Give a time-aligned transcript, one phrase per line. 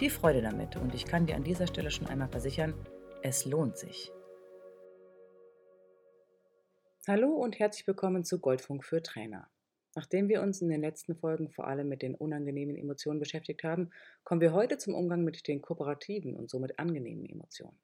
[0.00, 2.72] Viel Freude damit und ich kann dir an dieser Stelle schon einmal versichern,
[3.22, 4.10] es lohnt sich.
[7.06, 9.50] Hallo und herzlich willkommen zu Goldfunk für Trainer.
[9.94, 13.90] Nachdem wir uns in den letzten Folgen vor allem mit den unangenehmen Emotionen beschäftigt haben,
[14.24, 17.78] kommen wir heute zum Umgang mit den kooperativen und somit angenehmen Emotionen.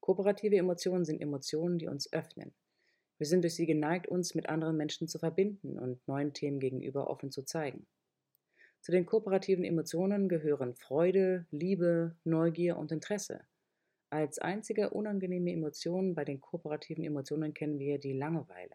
[0.00, 2.54] Kooperative Emotionen sind Emotionen, die uns öffnen.
[3.18, 7.10] Wir sind durch sie geneigt, uns mit anderen Menschen zu verbinden und neuen Themen gegenüber
[7.10, 7.86] offen zu zeigen.
[8.80, 13.42] Zu den kooperativen Emotionen gehören Freude, Liebe, Neugier und Interesse.
[14.08, 18.74] Als einzige unangenehme Emotion bei den kooperativen Emotionen kennen wir die Langeweile.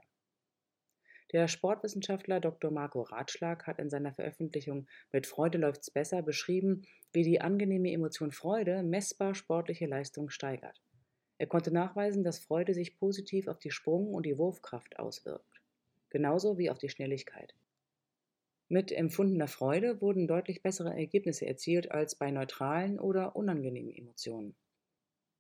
[1.32, 2.70] Der Sportwissenschaftler Dr.
[2.70, 8.32] Marco Ratschlag hat in seiner Veröffentlichung Mit Freude läuft's besser beschrieben, wie die angenehme Emotion
[8.32, 10.80] Freude messbar sportliche Leistung steigert.
[11.40, 15.62] Er konnte nachweisen, dass Freude sich positiv auf die Sprung- und die Wurfkraft auswirkt,
[16.12, 17.56] genauso wie auf die Schnelligkeit.
[18.68, 24.56] Mit empfundener Freude wurden deutlich bessere Ergebnisse erzielt als bei neutralen oder unangenehmen Emotionen.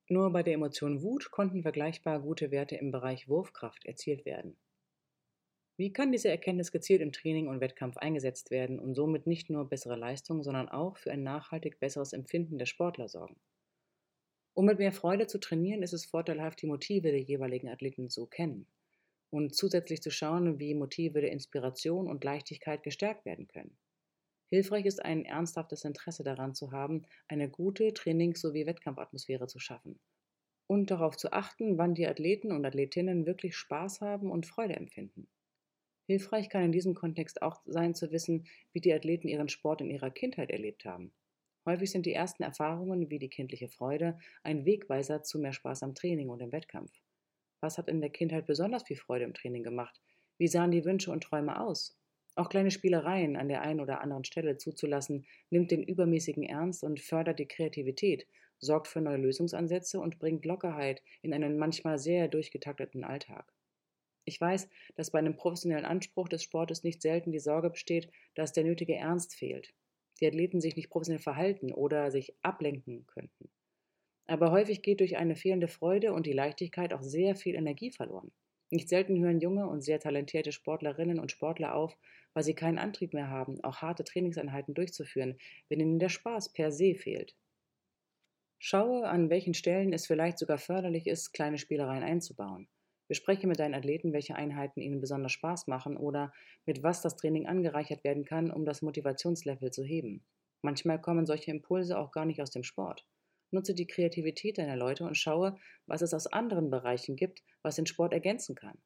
[0.08, 4.56] Nur bei der Emotion Wut konnten vergleichbar gute Werte im Bereich Wurfkraft erzielt werden.
[5.76, 9.68] Wie kann diese Erkenntnis gezielt im Training und Wettkampf eingesetzt werden und somit nicht nur
[9.68, 13.42] bessere Leistung, sondern auch für ein nachhaltig besseres Empfinden der Sportler sorgen?
[14.54, 18.28] Um mit mehr Freude zu trainieren, ist es vorteilhaft, die Motive der jeweiligen Athleten zu
[18.28, 18.68] kennen
[19.36, 23.78] und zusätzlich zu schauen, wie Motive der Inspiration und Leichtigkeit gestärkt werden können.
[24.50, 30.00] Hilfreich ist ein ernsthaftes Interesse daran zu haben, eine gute Trainings- sowie Wettkampfatmosphäre zu schaffen
[30.68, 35.28] und darauf zu achten, wann die Athleten und Athletinnen wirklich Spaß haben und Freude empfinden.
[36.08, 39.90] Hilfreich kann in diesem Kontext auch sein zu wissen, wie die Athleten ihren Sport in
[39.90, 41.12] ihrer Kindheit erlebt haben.
[41.66, 45.94] Häufig sind die ersten Erfahrungen wie die kindliche Freude ein Wegweiser zu mehr Spaß am
[45.94, 46.94] Training und im Wettkampf.
[47.62, 50.02] Was hat in der Kindheit besonders viel Freude im Training gemacht?
[50.38, 51.98] Wie sahen die Wünsche und Träume aus?
[52.36, 57.00] Auch kleine Spielereien an der einen oder anderen Stelle zuzulassen, nimmt den übermäßigen Ernst und
[57.00, 58.28] fördert die Kreativität,
[58.60, 63.54] sorgt für neue Lösungsansätze und bringt Lockerheit in einen manchmal sehr durchgetakteten Alltag.
[64.26, 68.54] Ich weiß, dass bei einem professionellen Anspruch des Sportes nicht selten die Sorge besteht, dass
[68.54, 69.74] der nötige Ernst fehlt,
[70.20, 73.50] die Athleten sich nicht professionell verhalten oder sich ablenken könnten.
[74.28, 78.32] Aber häufig geht durch eine fehlende Freude und die Leichtigkeit auch sehr viel Energie verloren.
[78.70, 81.98] Nicht selten hören junge und sehr talentierte Sportlerinnen und Sportler auf,
[82.34, 85.38] weil sie keinen Antrieb mehr haben, auch harte Trainingseinheiten durchzuführen,
[85.70, 87.36] wenn ihnen der Spaß per se fehlt.
[88.60, 92.68] Schaue, an welchen Stellen es vielleicht sogar förderlich ist, kleine Spielereien einzubauen.
[93.08, 96.34] Bespreche mit deinen Athleten, welche Einheiten ihnen besonders Spaß machen oder
[96.66, 100.26] mit was das Training angereichert werden kann, um das Motivationslevel zu heben.
[100.62, 103.06] Manchmal kommen solche Impulse auch gar nicht aus dem Sport.
[103.56, 105.58] Nutze die Kreativität deiner Leute und schaue,
[105.88, 108.78] was es aus anderen Bereichen gibt, was den Sport ergänzen kann.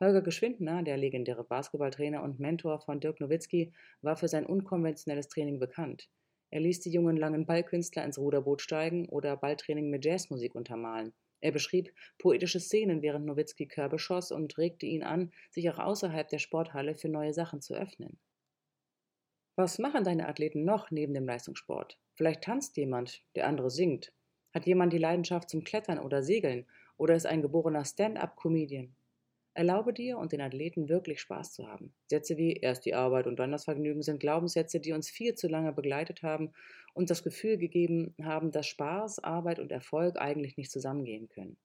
[0.00, 5.60] Holger Geschwindner, der legendäre Basketballtrainer und Mentor von Dirk Nowitzki, war für sein unkonventionelles Training
[5.60, 6.08] bekannt.
[6.50, 11.12] Er ließ die jungen langen Ballkünstler ins Ruderboot steigen oder Balltraining mit Jazzmusik untermalen.
[11.40, 16.28] Er beschrieb poetische Szenen, während Nowitzki Körbe schoss und regte ihn an, sich auch außerhalb
[16.28, 18.18] der Sporthalle für neue Sachen zu öffnen.
[19.54, 21.98] Was machen deine Athleten noch neben dem Leistungssport?
[22.14, 24.10] Vielleicht tanzt jemand, der andere singt.
[24.54, 28.94] Hat jemand die Leidenschaft zum Klettern oder Segeln oder ist ein geborener Stand-up-Comedian?
[29.52, 31.92] Erlaube dir und den Athleten wirklich Spaß zu haben.
[32.06, 35.48] Sätze wie erst die Arbeit und dann das Vergnügen sind Glaubenssätze, die uns viel zu
[35.48, 36.52] lange begleitet haben
[36.94, 41.58] und das Gefühl gegeben haben, dass Spaß, Arbeit und Erfolg eigentlich nicht zusammengehen können.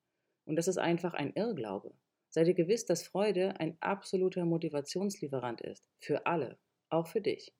[0.43, 1.93] Und das ist einfach ein Irrglaube.
[2.27, 5.85] Sei dir gewiss, dass Freude ein absoluter Motivationslieferant ist.
[5.99, 6.57] Für alle.
[6.89, 7.53] Auch für dich.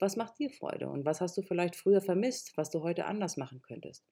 [0.00, 3.36] Was macht dir Freude und was hast du vielleicht früher vermisst, was du heute anders
[3.36, 4.02] machen könntest?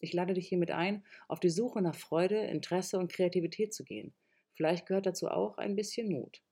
[0.00, 4.12] Ich lade dich hiermit ein, auf die Suche nach Freude, Interesse und Kreativität zu gehen.
[4.54, 6.42] Vielleicht gehört dazu auch ein bisschen Mut.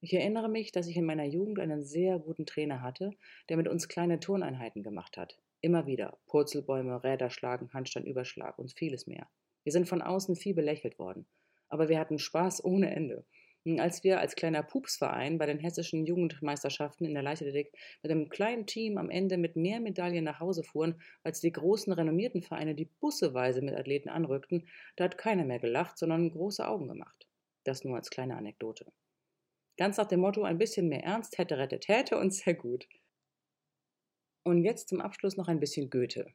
[0.00, 3.12] Ich erinnere mich, dass ich in meiner Jugend einen sehr guten Trainer hatte,
[3.48, 5.38] der mit uns kleine Turneinheiten gemacht hat.
[5.60, 6.18] Immer wieder.
[6.26, 9.28] Purzelbäume, Räder schlagen, Handstandüberschlag und vieles mehr.
[9.62, 11.26] Wir sind von außen viel belächelt worden,
[11.68, 13.24] aber wir hatten Spaß ohne Ende.
[13.78, 17.72] Als wir als kleiner Pupsverein bei den hessischen Jugendmeisterschaften in der Leichtathletik
[18.02, 21.90] mit einem kleinen Team am Ende mit mehr Medaillen nach Hause fuhren, als die großen
[21.90, 26.88] renommierten Vereine, die busseweise mit Athleten anrückten, da hat keiner mehr gelacht, sondern große Augen
[26.88, 27.26] gemacht.
[27.64, 28.92] Das nur als kleine Anekdote.
[29.78, 32.86] Ganz nach dem Motto, ein bisschen mehr Ernst hätte rettet hätte und sehr gut.
[34.42, 36.26] Und jetzt zum Abschluss noch ein bisschen Goethe.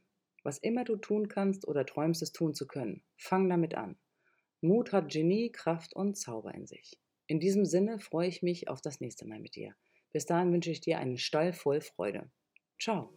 [0.44, 4.00] Was immer du tun kannst oder träumst es tun zu können, fang damit an.
[4.62, 6.98] Mut hat Genie, Kraft und Zauber in sich.
[7.30, 9.76] In diesem Sinne freue ich mich auf das nächste Mal mit dir.
[10.12, 12.32] Bis dahin wünsche ich dir einen Stall voll Freude.
[12.82, 13.14] Ciao.